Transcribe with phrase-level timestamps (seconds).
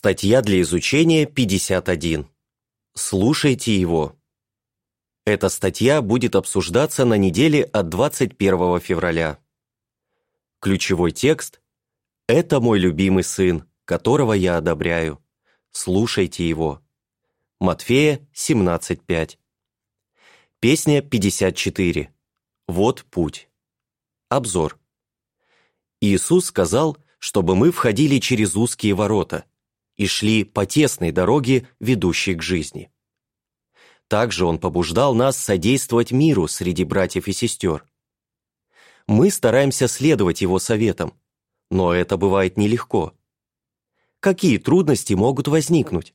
[0.00, 2.28] Статья для изучения 51.
[2.94, 4.16] Слушайте его.
[5.26, 9.40] Эта статья будет обсуждаться на неделе от 21 февраля.
[10.60, 11.60] Ключевой текст
[12.28, 15.20] «Это мой любимый сын, которого я одобряю.
[15.72, 16.80] Слушайте его».
[17.58, 19.36] Матфея 17.5.
[20.60, 22.14] Песня 54.
[22.68, 23.48] Вот путь.
[24.28, 24.78] Обзор.
[26.00, 29.44] Иисус сказал, чтобы мы входили через узкие ворота–
[29.98, 32.90] и шли по тесной дороге, ведущей к жизни.
[34.06, 37.84] Также он побуждал нас содействовать миру среди братьев и сестер.
[39.06, 41.12] Мы стараемся следовать его советам,
[41.70, 43.14] но это бывает нелегко.
[44.20, 46.14] Какие трудности могут возникнуть?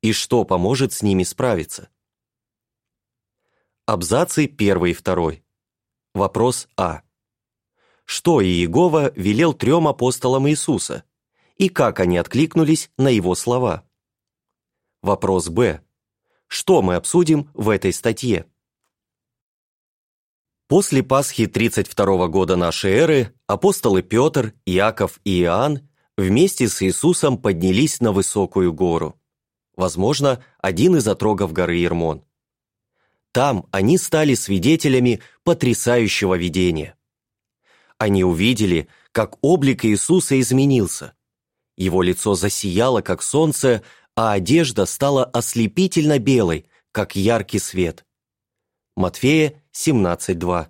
[0.00, 1.88] И что поможет с ними справиться?
[3.86, 5.32] Абзацы 1 и 2.
[6.14, 7.02] Вопрос А.
[8.04, 11.02] Что Иегова велел трем апостолам Иисуса–
[11.56, 13.84] и как они откликнулись на его слова.
[15.02, 15.82] Вопрос Б.
[16.48, 18.46] Что мы обсудим в этой статье?
[20.68, 28.00] После Пасхи 32 года нашей эры апостолы Петр, Иаков и Иоанн вместе с Иисусом поднялись
[28.00, 29.20] на высокую гору.
[29.76, 32.24] Возможно, один из отрогов горы Ермон.
[33.32, 36.96] Там они стали свидетелями потрясающего видения.
[37.98, 41.14] Они увидели, как облик Иисуса изменился.
[41.76, 43.82] Его лицо засияло, как солнце,
[44.14, 48.06] а одежда стала ослепительно белой, как яркий свет.
[48.96, 50.68] Матфея 17.2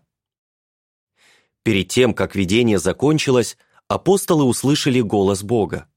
[1.63, 5.89] Перед тем, как видение закончилось, апостолы услышали голос Бога.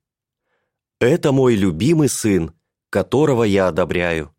[0.99, 2.53] «Это мой любимый сын,
[2.91, 4.35] которого я одобряю.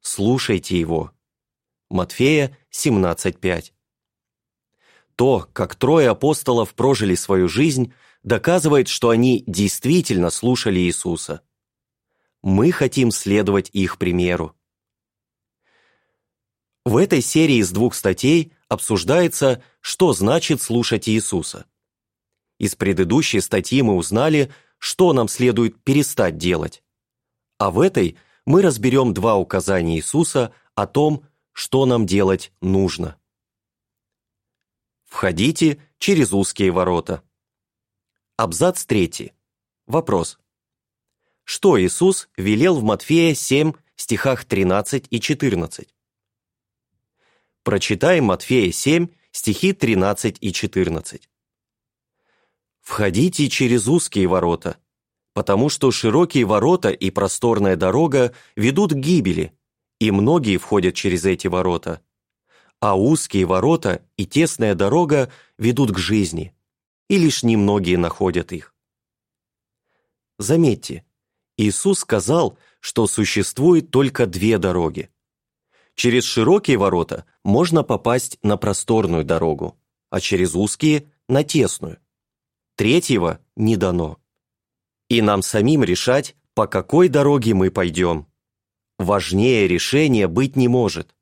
[0.00, 1.12] Слушайте его».
[1.88, 3.72] Матфея 17.5
[5.14, 11.42] То, как трое апостолов прожили свою жизнь, доказывает, что они действительно слушали Иисуса.
[12.42, 14.56] Мы хотим следовать их примеру.
[16.84, 21.66] В этой серии из двух статей обсуждается, что значит слушать Иисуса.
[22.58, 26.82] Из предыдущей статьи мы узнали, что нам следует перестать делать.
[27.58, 33.16] А в этой мы разберем два указания Иисуса о том, что нам делать нужно.
[35.04, 37.22] Входите через узкие ворота.
[38.38, 39.30] Абзац 3.
[39.86, 40.38] Вопрос.
[41.44, 45.94] Что Иисус велел в Матфея 7, стихах 13 и 14?
[47.62, 51.28] Прочитаем Матфея 7, стихи 13 и 14.
[52.80, 54.78] «Входите через узкие ворота,
[55.34, 59.52] потому что широкие ворота и просторная дорога ведут к гибели,
[60.00, 62.00] и многие входят через эти ворота,
[62.80, 66.56] а узкие ворота и тесная дорога ведут к жизни,
[67.08, 68.74] и лишь немногие находят их.
[70.38, 71.04] Заметьте,
[71.56, 75.10] Иисус сказал, что существует только две дороги.
[75.94, 79.78] Через широкие ворота можно попасть на просторную дорогу,
[80.10, 81.98] а через узкие– на тесную.
[82.76, 84.18] Третьего не дано.
[85.08, 88.26] И нам самим решать, по какой дороге мы пойдем.
[88.98, 91.14] Важнее решения быть не может.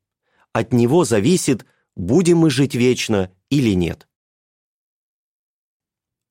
[0.53, 1.65] От него зависит,
[1.95, 4.07] будем мы жить вечно или нет.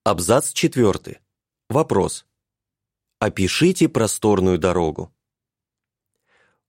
[0.02, 1.20] Абзац 4.
[1.68, 2.24] Вопрос.
[3.18, 5.14] Опишите просторную дорогу.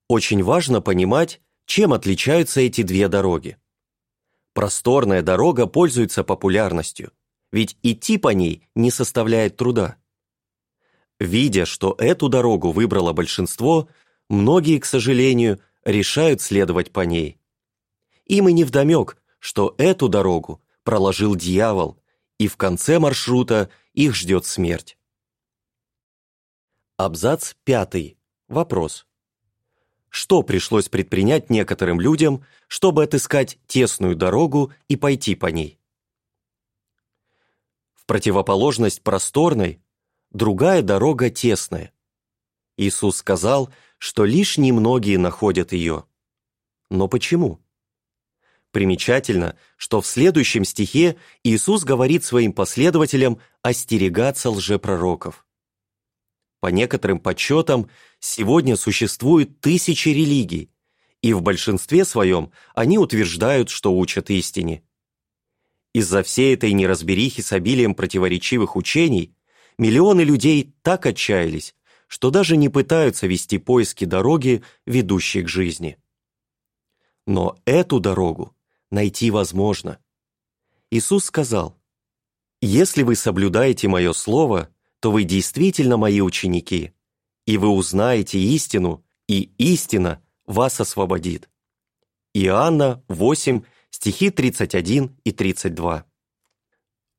[0.09, 3.57] Очень важно понимать, чем отличаются эти две дороги.
[4.53, 7.13] Просторная дорога пользуется популярностью,
[7.53, 9.95] ведь идти по ней не составляет труда.
[11.17, 13.87] Видя, что эту дорогу выбрало большинство,
[14.27, 17.39] многие, к сожалению, решают следовать по ней.
[18.25, 22.00] Им и невдомек, что эту дорогу проложил дьявол,
[22.41, 24.97] и в конце маршрута их ждет смерть.
[26.97, 28.17] Абзац пятый.
[28.47, 29.05] Вопрос.
[30.09, 35.79] Что пришлось предпринять некоторым людям, чтобы отыскать тесную дорогу и пойти по ней?
[37.93, 39.79] В противоположность просторной,
[40.31, 41.93] другая дорога тесная.
[42.75, 46.05] Иисус сказал, что лишь немногие находят ее.
[46.89, 47.59] Но почему?
[48.71, 55.45] Примечательно, что в следующем стихе Иисус говорит своим последователям остерегаться лжепророков.
[56.61, 57.89] По некоторым подсчетам,
[58.19, 60.71] сегодня существует тысячи религий,
[61.21, 64.83] и в большинстве своем они утверждают, что учат истине.
[65.93, 69.35] Из-за всей этой неразберихи с обилием противоречивых учений
[69.77, 71.75] миллионы людей так отчаялись,
[72.07, 75.97] что даже не пытаются вести поиски дороги, ведущей к жизни.
[77.27, 78.55] Но эту дорогу
[78.91, 79.99] найти возможно.
[80.91, 81.79] Иисус сказал,
[82.61, 86.93] «Если вы соблюдаете Мое Слово, то вы действительно Мои ученики,
[87.45, 91.49] и вы узнаете истину, и истина вас освободит.
[92.33, 96.05] Иоанна 8, стихи 31 и 32.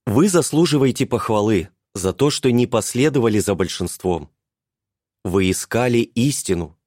[0.06, 4.30] Вы заслуживаете похвалы за то, что не последовали за большинством.
[5.24, 6.78] Вы искали истину.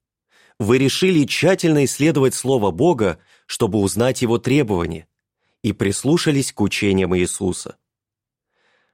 [0.60, 5.08] Вы решили тщательно исследовать Слово Бога, чтобы узнать Его требования,
[5.62, 7.78] и прислушались к учениям Иисуса.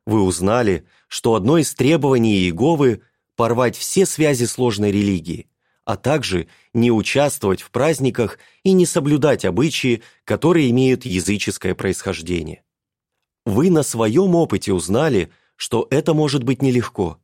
[0.06, 3.02] Вы узнали, что одно из требований Иеговы–
[3.36, 5.50] порвать все связи сложной религии,
[5.84, 12.64] а также не участвовать в праздниках и не соблюдать обычаи, которые имеют языческое происхождение.
[13.46, 17.20] Вы на своем опыте узнали, что это может быть нелегко.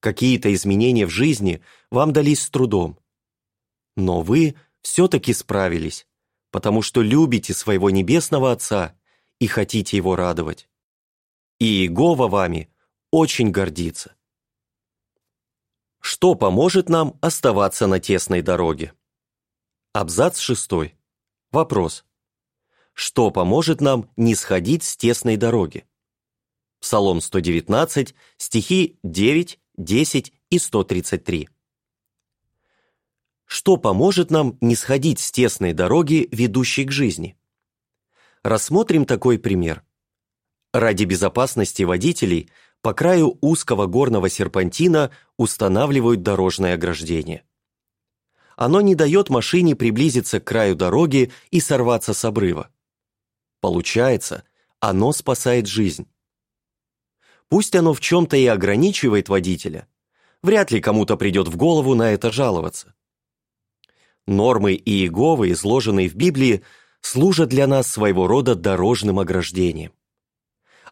[0.00, 1.60] Какие-то изменения в жизни
[1.90, 2.98] вам дались с трудом.
[3.96, 6.06] Но вы все-таки справились,
[6.56, 8.96] потому что любите своего Небесного Отца
[9.38, 10.70] и хотите Его радовать.
[11.58, 12.70] И Иегова вами
[13.10, 14.16] очень гордится.
[16.00, 18.94] Что поможет нам оставаться на тесной дороге?
[19.92, 20.96] Абзац шестой.
[21.52, 22.06] Вопрос.
[22.94, 25.86] Что поможет нам не сходить с тесной дороги?
[26.80, 31.50] Псалом 119, стихи 9, 10 и 133.
[33.46, 37.38] Что поможет нам не сходить с тесной дороги, ведущей к жизни?
[38.42, 39.82] Рассмотрим такой пример.
[40.72, 42.50] Ради безопасности водителей–
[42.86, 47.44] по краю узкого горного серпантина устанавливают дорожное ограждение.
[48.54, 52.70] Оно не дает машине приблизиться к краю дороги и сорваться с обрыва.
[53.60, 54.44] Получается,
[54.80, 56.06] оно спасает жизнь.
[57.48, 59.88] Пусть оно в чем-то и ограничивает водителя,
[60.42, 62.94] вряд ли кому-то придет в голову на это жаловаться.
[64.26, 66.62] Нормы Иеговы, изложенные в Библии,
[67.00, 69.92] служат для нас своего рода дорожным ограждением.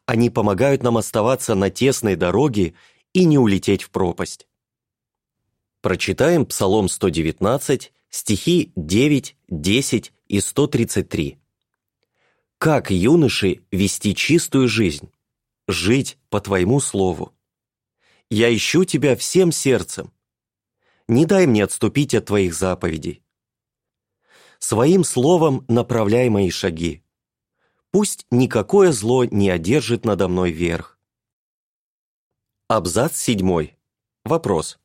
[0.07, 2.75] Они помогают нам оставаться на тесной дороге
[3.13, 4.47] и не улететь в пропасть.
[5.81, 11.39] Прочитаем Псалом 119, стихи 9, 10 и 133.
[12.59, 15.11] «Как, юноши, вести чистую жизнь?
[15.67, 17.35] Жить по Твоему слову.
[18.31, 20.13] Я ищу Тебя всем сердцем.
[21.09, 23.24] Не дай мне отступить от Твоих заповедей.
[24.59, 27.03] Своим словом направляй мои шаги.
[27.91, 30.99] Пусть никакое зло не одержит надо мной верх.
[32.69, 33.69] Абзац 7.
[34.25, 34.79] Вопрос.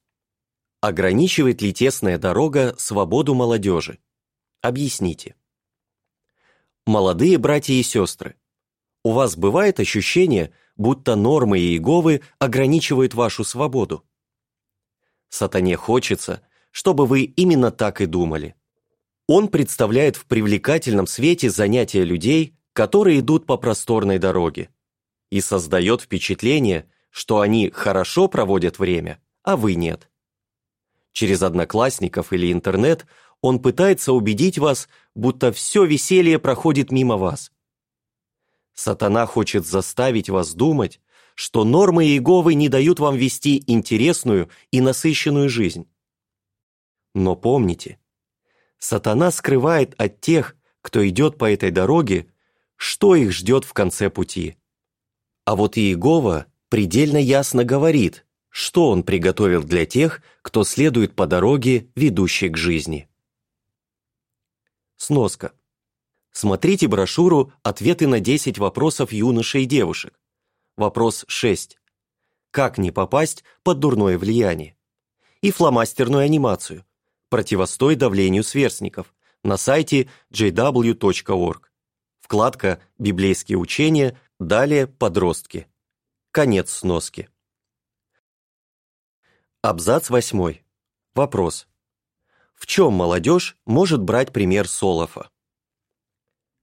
[0.82, 4.00] Ограничивает ли тесная дорога свободу молодежи?
[4.62, 5.36] Объясните.
[6.86, 8.36] Молодые братья и сестры,
[9.04, 14.06] у вас бывает ощущение, будто нормы Иеговы ограничивают вашу свободу?
[15.30, 18.56] Сатане хочется, чтобы вы именно так и думали.
[19.32, 24.72] Он представляет в привлекательном свете занятия людей, которые идут по просторной дороге,
[25.30, 30.10] и создает впечатление, что они хорошо проводят время, а вы нет.
[31.12, 33.06] Через одноклассников или интернет
[33.40, 37.52] он пытается убедить вас, будто все веселье проходит мимо вас.
[38.74, 41.02] Сатана хочет заставить вас думать,
[41.36, 45.88] что нормы Иеговы не дают вам вести интересную и насыщенную жизнь.
[47.14, 48.00] Но помните,
[48.80, 52.32] сатана скрывает от тех, кто идет по этой дороге,
[52.78, 54.58] что их ждет в конце пути.
[55.46, 61.90] А вот Иегова предельно ясно говорит, что он приготовил для тех, кто следует по дороге,
[61.96, 63.10] ведущей к жизни.
[64.96, 65.54] Сноска.
[66.32, 70.20] Смотрите брошюру «Ответы на 10 вопросов юношей и девушек».
[70.78, 71.78] Вопрос 6.
[72.52, 74.78] Как не попасть под дурное влияние?
[75.42, 76.86] И фломастерную анимацию
[77.30, 81.72] «Противостой давлению сверстников» на сайте jw.org.
[82.20, 85.68] Вкладка «Библейские учения», далее «Подростки».
[86.32, 87.30] Конец сноски.
[89.62, 90.60] Абзац 8.
[91.16, 91.68] Вопрос.
[92.56, 95.30] В чем молодежь может брать пример Солофа?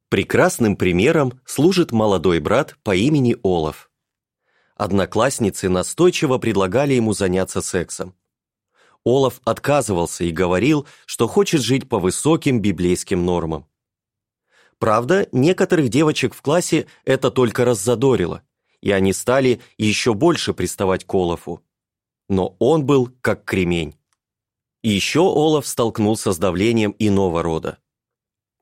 [0.08, 3.90] Прекрасным примером служит молодой брат по имени Олаф.
[4.76, 8.14] Одноклассницы настойчиво предлагали ему заняться сексом.
[9.06, 13.66] Олаф отказывался и говорил, что хочет жить по высоким библейским нормам.
[14.80, 18.42] Правда, некоторых девочек в классе это только раззадорило,
[18.82, 21.62] и они стали еще больше приставать к Олафу.
[22.28, 23.94] Но он был как кремень.
[24.82, 27.78] И еще Олаф столкнулся с давлением иного рода.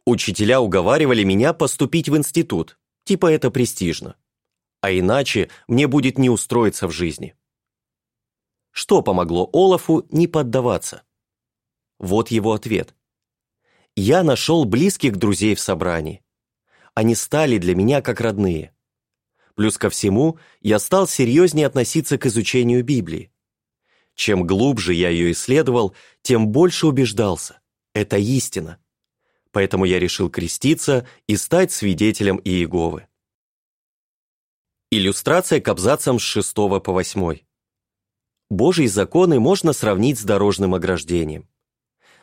[0.05, 4.17] Учителя уговаривали меня поступить в институт, типа это престижно.
[4.83, 7.35] А иначе мне будет не устроиться в жизни.
[8.75, 11.05] Что помогло Олафу не поддаваться?
[11.99, 12.95] Вот его ответ
[13.97, 16.23] я нашел близких друзей в собрании.
[16.95, 18.75] Они стали для меня как родные.
[19.55, 23.31] Плюс ко всему, я стал серьезнее относиться к изучению Библии.
[24.15, 27.61] Чем глубже я ее исследовал, тем больше убеждался.
[27.95, 28.79] Это истина.
[29.53, 33.07] Поэтому я решил креститься и стать свидетелем Иеговы.
[34.91, 37.39] Иллюстрация к абзацам с 6 по 8.
[38.51, 41.49] Божьи законы можно сравнить с дорожным ограждением.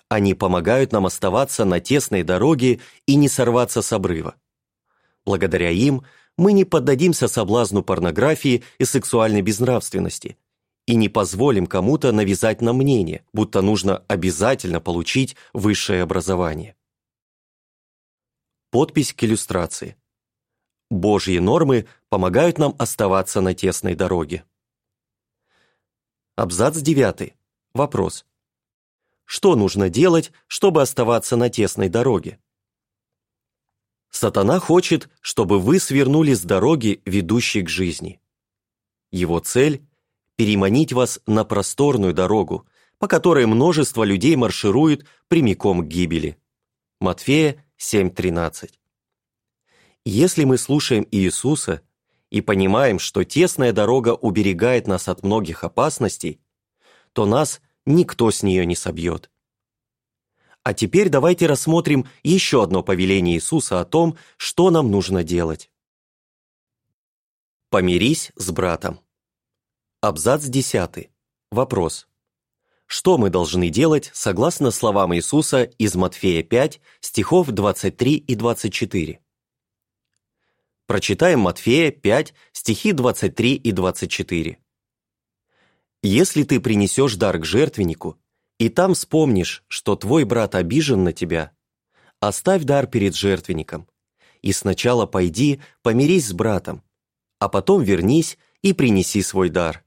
[0.07, 4.35] Они помогают нам оставаться на тесной дороге и не сорваться с обрыва.
[5.25, 6.03] Благодаря им
[6.37, 10.37] мы не поддадимся соблазну порнографии и сексуальной безнравственности
[10.87, 16.75] и не позволим кому-то навязать нам мнение, будто нужно обязательно получить высшее образование.
[18.71, 19.95] Подпись к иллюстрации.
[20.89, 24.43] Божьи нормы помогают нам оставаться на тесной дороге.
[26.38, 27.35] Абзац 9.
[27.73, 28.25] Вопрос.
[29.25, 32.39] Что нужно делать, чтобы оставаться на тесной дороге?
[34.09, 38.21] Сатана хочет, чтобы вы свернули с дороги, ведущей к жизни.
[39.11, 39.85] Его цель–
[40.38, 42.65] переманить вас на просторную дорогу,
[42.97, 46.38] по которой множество людей марширует прямиком к гибели.
[47.01, 48.71] Матфея 7.13.
[50.05, 51.81] Если мы слушаем Иисуса
[52.31, 56.41] и понимаем, что тесная дорога уберегает нас от многих опасностей,
[57.13, 59.29] то нас никто с нее не собьет.
[60.63, 65.69] А теперь давайте рассмотрим еще одно повеление Иисуса о том, что нам нужно делать.
[67.69, 69.00] Помирись с братом.
[70.01, 71.09] Абзац 10.
[71.51, 72.07] Вопрос.
[72.85, 79.19] Что мы должны делать согласно словам Иисуса из Матфея 5, стихов 23 и 24?
[80.91, 84.57] Прочитаем Матфея 5, стихи 23 и 24.
[86.03, 88.19] «Если ты принесешь дар к жертвеннику,
[88.57, 91.53] и там вспомнишь, что твой брат обижен на тебя,
[92.19, 93.88] оставь дар перед жертвенником,
[94.41, 96.83] и сначала пойди помирись с братом,
[97.39, 99.86] а потом вернись и принеси свой дар».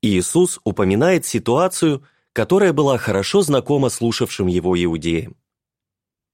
[0.00, 5.36] Иисус упоминает ситуацию, которая была хорошо знакома слушавшим его иудеям.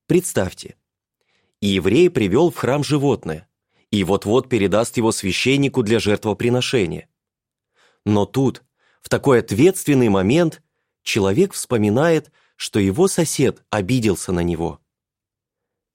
[0.06, 0.76] Представьте,
[1.66, 3.48] и еврей привел в храм животное,
[3.90, 7.08] и вот-вот передаст его священнику для жертвоприношения.
[8.04, 8.62] Но тут,
[9.02, 10.62] в такой ответственный момент,
[11.02, 14.80] человек вспоминает, что его сосед обиделся на него.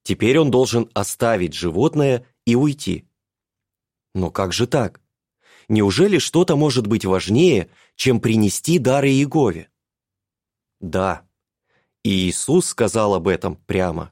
[0.03, 3.07] Теперь он должен оставить животное и уйти.
[4.13, 4.99] Но как же так?
[5.69, 9.69] Неужели что-то может быть важнее, чем принести дары Иегове?
[10.81, 11.25] Да,
[12.03, 14.11] и Иисус сказал об этом прямо.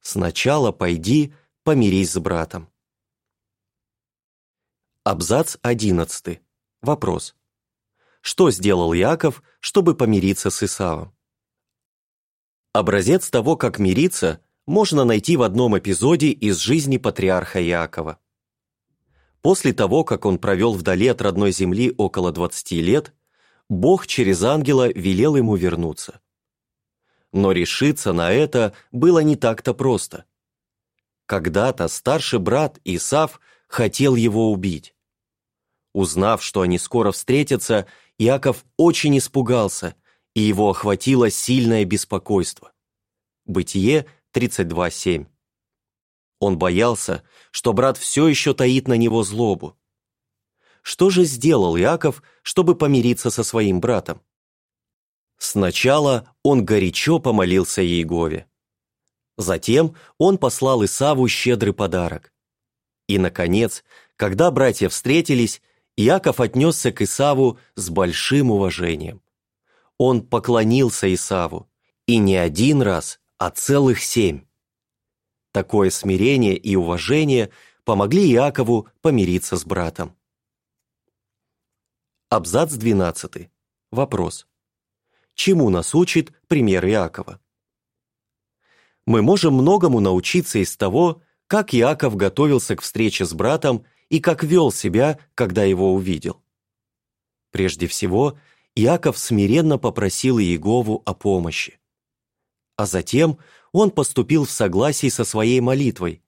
[0.00, 2.70] Сначала пойди, помирись с братом.
[5.04, 6.40] Абзац 11.
[6.80, 7.34] Вопрос.
[8.22, 11.14] Что сделал Яков, чтобы помириться с Исавом?
[12.72, 18.18] Образец того, как мириться, можно найти в одном эпизоде из жизни патриарха Якова.
[19.42, 23.14] После того, как он провел вдали от родной земли около 20 лет,
[23.68, 26.20] Бог через ангела велел ему вернуться
[27.32, 30.24] но решиться на это было не так-то просто.
[31.26, 34.94] Когда-то старший брат Исав хотел его убить.
[35.92, 37.86] Узнав, что они скоро встретятся,
[38.18, 39.94] Иаков очень испугался,
[40.34, 42.72] и его охватило сильное беспокойство.
[43.44, 45.26] Бытие 32.7.
[46.38, 49.76] Он боялся, что брат все еще таит на него злобу.
[50.82, 54.22] Что же сделал Иаков, чтобы помириться со своим братом?
[55.40, 58.46] Сначала он горячо помолился Иегове.
[59.38, 62.30] Затем он послал Исаву щедрый подарок.
[63.08, 63.82] И, наконец,
[64.16, 65.62] когда братья встретились,
[65.96, 69.22] Иаков отнесся к Исаву с большим уважением.
[69.96, 71.70] Он поклонился Исаву,
[72.06, 74.42] и не один раз, а целых семь.
[75.52, 77.50] Такое смирение и уважение
[77.84, 80.14] помогли Иакову помириться с братом.
[82.28, 83.50] Абзац 12.
[83.90, 84.46] Вопрос
[85.34, 87.40] чему нас учит пример Иакова.
[89.06, 94.44] Мы можем многому научиться из того, как Иаков готовился к встрече с братом и как
[94.44, 96.42] вел себя, когда его увидел.
[97.50, 98.38] Прежде всего,
[98.74, 101.80] Иаков смиренно попросил Иегову о помощи.
[102.76, 103.38] А затем
[103.72, 106.22] он поступил в согласии со своей молитвой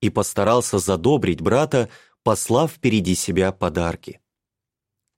[0.00, 1.90] и постарался задобрить брата,
[2.22, 4.20] послав впереди себя подарки.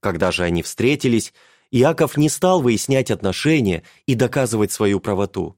[0.01, 1.35] Когда же они встретились,
[1.71, 5.57] Иаков не стал выяснять отношения и доказывать свою правоту.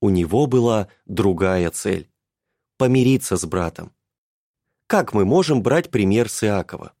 [0.00, 2.10] У него была другая цель–
[2.76, 3.92] помириться с братом.
[4.86, 6.92] Как мы можем брать пример с Иакова?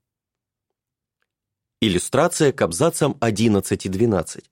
[1.80, 4.50] Иллюстрация к абзацам 11 и 12.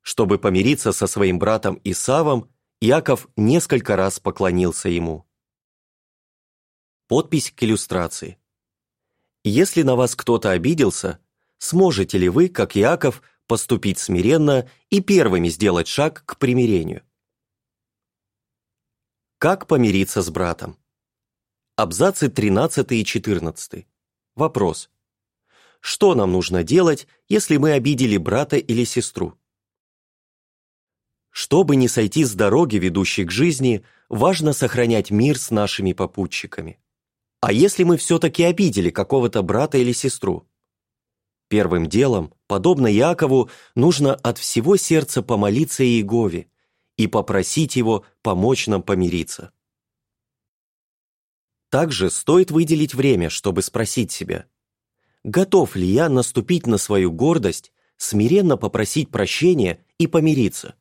[0.00, 2.50] Чтобы помириться со своим братом Исавом,
[2.80, 5.26] Иаков несколько раз поклонился ему.
[7.06, 8.38] Подпись к иллюстрации.
[9.44, 11.20] Если на вас кто-то обиделся,
[11.62, 17.02] сможете ли вы, как Иаков, поступить смиренно и первыми сделать шаг к примирению?
[19.38, 20.76] Как помириться с братом?
[21.76, 23.86] Абзацы 13 и 14.
[24.34, 24.90] Вопрос.
[25.78, 29.38] Что нам нужно делать, если мы обидели брата или сестру?
[31.30, 36.80] Чтобы не сойти с дороги, ведущей к жизни, важно сохранять мир с нашими попутчиками.
[37.40, 40.48] А если мы все-таки обидели какого-то брата или сестру?
[41.52, 46.46] Первым делом, подобно Якову, нужно от всего сердца помолиться Иегове
[46.96, 49.52] и попросить его помочь нам помириться.
[51.68, 54.46] Также стоит выделить время, чтобы спросить себя,
[55.24, 60.74] готов ли я наступить на свою гордость, смиренно попросить прощения и помириться?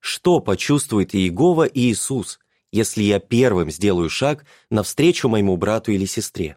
[0.00, 2.40] Что почувствует Иегова и Иисус,
[2.72, 6.56] если я первым сделаю шаг навстречу моему брату или сестре?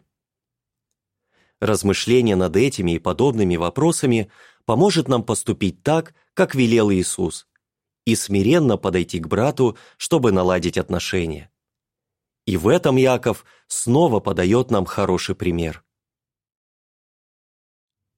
[1.60, 4.30] Размышление над этими и подобными вопросами
[4.64, 7.48] поможет нам поступить так, как велел Иисус,
[8.04, 11.50] и смиренно подойти к брату, чтобы наладить отношения.
[12.46, 15.84] И в этом Яков снова подает нам хороший пример.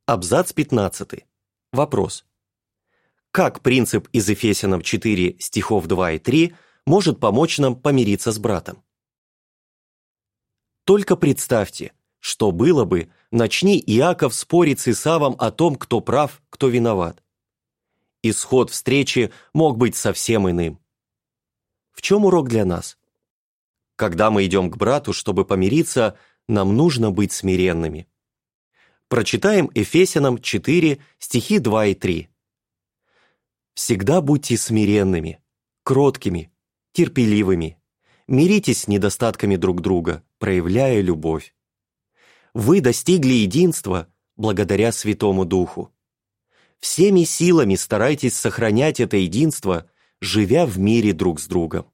[0.06, 1.24] Абзац 15.
[1.72, 2.26] Вопрос.
[3.32, 6.54] Как принцип из Ефесянам 4 стихов 2 и 3
[6.84, 8.82] может помочь нам помириться с братом?
[10.84, 16.68] Только представьте, что было бы, начни Иаков спорить с Исавом о том, кто прав, кто
[16.68, 17.22] виноват.
[18.22, 20.78] Исход встречи мог быть совсем иным.
[21.92, 22.98] В чем урок для нас?
[23.96, 28.06] Когда мы идем к брату, чтобы помириться, нам нужно быть смиренными.
[29.08, 32.28] Прочитаем Ефесянам 4, стихи 2 и 3.
[33.74, 35.40] Всегда будьте смиренными,
[35.82, 36.52] кроткими,
[36.92, 37.78] терпеливыми.
[38.28, 41.54] Миритесь с недостатками друг друга, проявляя любовь.
[42.54, 45.92] Вы достигли единства благодаря Святому Духу.
[46.78, 51.90] Всеми силами старайтесь сохранять это единство, живя в мире друг с другом.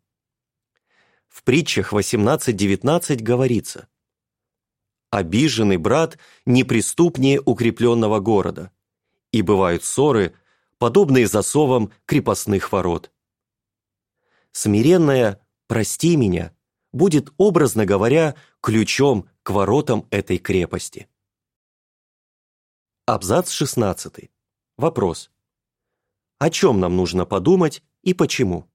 [1.29, 3.89] В притчах 18.19 говорится
[5.11, 8.71] «Обиженный брат неприступнее укрепленного города,
[9.33, 10.35] и бывают ссоры–
[10.79, 13.11] подобные засовам крепостных ворот.
[14.53, 16.53] Смиренная «прости меня»
[16.93, 21.07] будет, образно говоря, ключом к воротам этой крепости.
[23.07, 24.29] Абзац 16.
[24.77, 25.31] Вопрос.
[26.41, 28.69] О чем нам нужно подумать и почему?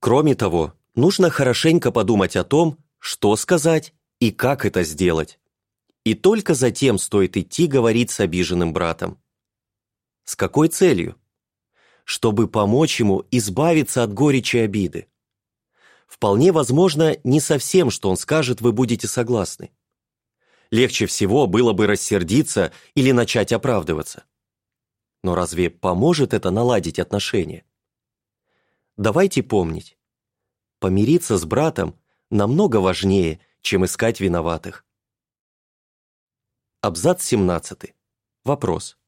[0.00, 5.38] Кроме того, нужно хорошенько подумать о том, что сказать и как это сделать.
[6.02, 9.22] И только затем стоит идти говорить с обиженным братом.
[10.24, 11.14] С какой целью?
[12.02, 15.06] Чтобы помочь ему избавиться от горечи обиды.
[16.08, 19.70] Вполне возможно, не совсем, что он скажет, вы будете согласны.
[20.72, 24.24] Легче всего было бы рассердиться или начать оправдываться.
[25.22, 27.64] Но разве поможет это наладить отношения?
[28.96, 29.96] Давайте помнить,
[30.80, 31.96] помириться с братом
[32.30, 34.84] намного важнее, чем искать виноватых.
[36.80, 37.94] Абзац 17.
[38.42, 38.98] Вопрос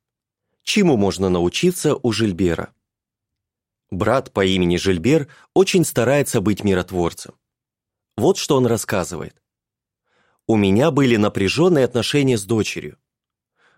[0.62, 2.72] чему можно научиться у Жильбера.
[3.90, 7.34] Брат по имени Жильбер очень старается быть миротворцем.
[8.16, 9.42] Вот что он рассказывает.
[10.46, 12.98] «У меня были напряженные отношения с дочерью.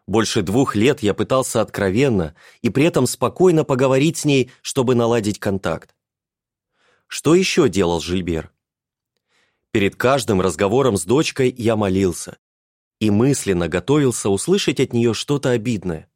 [0.07, 5.39] Больше двух лет я пытался откровенно и при этом спокойно поговорить с ней, чтобы наладить
[5.39, 5.95] контакт.
[7.07, 8.53] Что еще делал Жильбер?
[9.71, 12.39] Перед каждым разговором с дочкой я молился
[13.01, 16.09] и мысленно готовился услышать от нее что-то обидное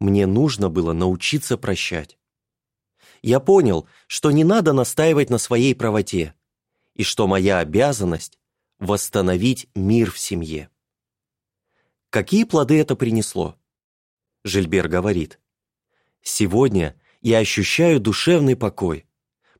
[0.00, 2.18] мне нужно было научиться прощать.
[3.22, 6.34] Я понял, что не надо настаивать на своей правоте,
[6.94, 8.38] и что моя обязанность–
[8.78, 10.70] восстановить мир в семье.
[12.08, 13.56] Какие плоды это принесло?
[14.42, 15.38] Жильбер говорит,
[16.22, 19.06] «Сегодня я ощущаю душевный покой,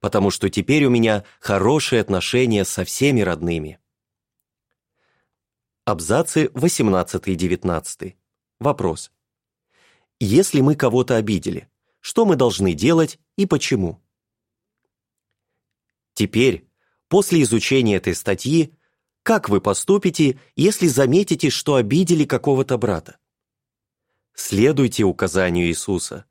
[0.00, 3.78] потому что теперь у меня хорошие отношения со всеми родными».
[5.84, 8.16] Абзацы 18 и 19.
[8.58, 9.12] Вопрос.
[10.18, 11.68] Если мы кого-то обидели,
[12.00, 14.02] что мы должны делать и почему?
[16.14, 16.68] Теперь,
[17.08, 18.74] после изучения этой статьи,
[19.22, 23.18] как вы поступите, если заметите, что обидели какого-то брата?
[24.34, 26.24] Следуйте указанию Иисуса.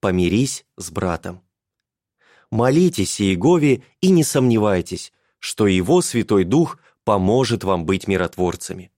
[0.00, 1.42] Помирись с братом.
[2.50, 8.92] Молитесь Иегове и не сомневайтесь, что Его Святой Дух поможет вам быть миротворцами.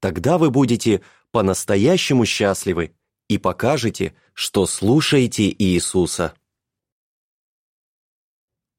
[0.00, 2.95] Тогда вы будете по-настоящему счастливы
[3.28, 6.34] и покажете, что слушаете Иисуса.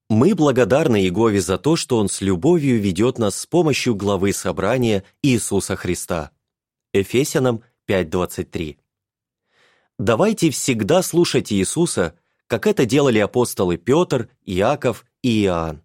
[0.10, 5.04] Мы благодарны Иегове за то, что Он с любовью ведет нас с помощью главы собрания
[5.22, 6.32] Иисуса Христа.
[6.94, 8.78] Эфесянам 5.23.
[10.00, 15.84] Давайте всегда слушать Иисуса, как это делали апостолы Петр, Иаков и Иоанн.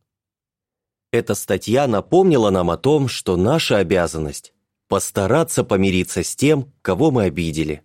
[1.10, 4.54] Эта статья напомнила нам о том, что наша обязанность–
[4.88, 7.82] постараться помириться с тем, кого мы обидели.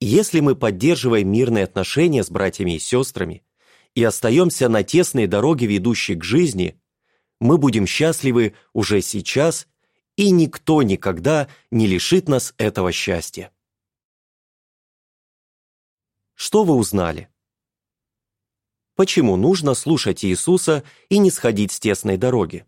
[0.00, 3.42] Если мы поддерживаем мирные отношения с братьями и сестрами
[3.94, 6.80] и остаемся на тесной дороге, ведущей к жизни,
[7.40, 9.66] мы будем счастливы уже сейчас,
[10.16, 13.52] и никто никогда не лишит нас этого счастья.
[16.34, 17.28] Что вы узнали?
[18.94, 22.64] Почему нужно слушать Иисуса и не сходить с тесной дороги?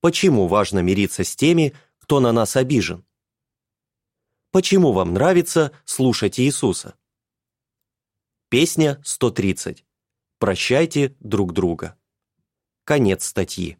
[0.00, 3.04] Почему важно мириться с теми, кто на нас обижен?
[4.52, 6.94] Почему вам нравится слушать Иисуса?
[8.50, 9.82] Песня 130.
[10.38, 11.98] Прощайте друг друга.
[12.84, 13.78] Конец статьи.